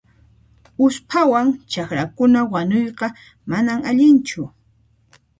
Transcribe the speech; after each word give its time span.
Usphawan 0.85 1.47
chakrakuna 1.71 2.39
wanuyqa 2.51 3.07
manan 3.49 3.79
allinchu. 3.89 4.41